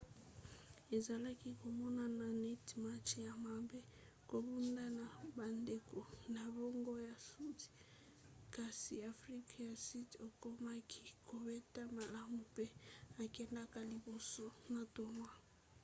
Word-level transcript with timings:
ezalaki 0.97 1.49
komonnana 1.61 2.27
neti 2.43 2.75
match 2.85 3.11
ya 3.27 3.33
mabe 3.45 3.79
kobunda 4.29 4.85
na 4.97 5.05
bandeko 5.37 5.97
na 6.33 6.43
bango 6.55 6.93
ya 7.07 7.15
sudi 7.27 7.65
kasi 8.55 8.93
afrika 9.13 9.55
ya 9.69 9.75
sudi 9.87 10.15
akomaki 10.27 11.03
kobeta 11.29 11.81
malamu 11.97 12.39
mpe 12.51 12.65
akendaki 13.23 13.81
liboso 13.91 14.45
na 14.73 14.81
tournoi 14.93 15.35